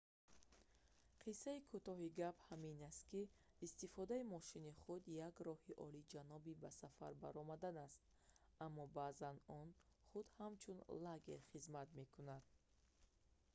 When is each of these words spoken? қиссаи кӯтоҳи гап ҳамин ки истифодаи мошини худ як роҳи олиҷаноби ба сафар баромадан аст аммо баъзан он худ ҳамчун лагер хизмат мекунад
қиссаи 1.21 1.59
кӯтоҳи 1.71 2.13
гап 2.19 2.37
ҳамин 2.49 2.75
ки 3.07 3.21
истифодаи 3.65 4.29
мошини 4.35 4.71
худ 4.81 5.01
як 5.29 5.35
роҳи 5.47 5.73
олиҷаноби 5.87 6.59
ба 6.61 6.69
сафар 6.81 7.13
баромадан 7.25 7.75
аст 7.87 7.99
аммо 8.65 8.83
баъзан 8.99 9.35
он 9.61 9.67
худ 10.09 10.25
ҳамчун 10.39 10.77
лагер 11.05 11.39
хизмат 11.51 11.87
мекунад 11.99 12.45